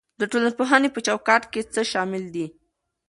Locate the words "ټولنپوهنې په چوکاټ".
0.31-1.43